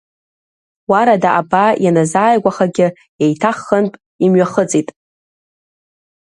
Уарда 0.89 1.29
абаа 1.39 1.69
ианазааигәахагьы, 1.83 2.87
еиҭах 3.23 3.57
хынтә 3.65 3.97
имҩахыҵит. 4.25 4.89